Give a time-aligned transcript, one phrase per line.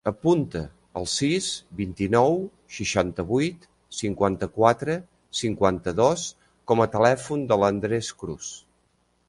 [0.09, 0.59] Apunta
[0.99, 1.49] el sis,
[1.81, 2.39] vint-i-nou,
[2.77, 3.67] seixanta-vuit,
[3.99, 4.95] cinquanta-quatre,
[5.43, 6.27] cinquanta-dos
[6.73, 8.51] com a telèfon de l'Andrés Cruz.